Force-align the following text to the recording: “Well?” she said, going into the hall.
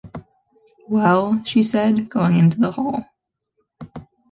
“Well?” 0.89 1.43
she 1.45 1.61
said, 1.61 2.09
going 2.09 2.37
into 2.37 2.57
the 2.57 2.71
hall. 2.71 3.05